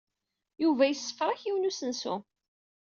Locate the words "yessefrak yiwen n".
0.87-1.69